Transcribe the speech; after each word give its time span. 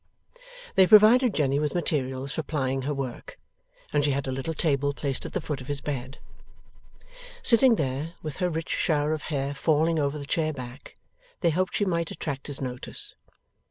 They 0.73 0.87
provided 0.87 1.35
Jenny 1.35 1.59
with 1.59 1.75
materials 1.75 2.33
for 2.33 2.41
plying 2.41 2.81
her 2.89 2.93
work, 2.95 3.37
and 3.93 4.03
she 4.03 4.13
had 4.13 4.25
a 4.25 4.31
little 4.31 4.55
table 4.55 4.95
placed 4.95 5.27
at 5.27 5.33
the 5.33 5.39
foot 5.41 5.61
of 5.61 5.67
his 5.67 5.79
bed. 5.79 6.17
Sitting 7.43 7.75
there, 7.75 8.15
with 8.23 8.37
her 8.37 8.49
rich 8.49 8.69
shower 8.69 9.13
of 9.13 9.21
hair 9.29 9.53
falling 9.53 9.99
over 9.99 10.17
the 10.17 10.25
chair 10.25 10.53
back, 10.53 10.95
they 11.41 11.51
hoped 11.51 11.75
she 11.75 11.85
might 11.85 12.09
attract 12.09 12.47
his 12.47 12.59
notice. 12.59 13.13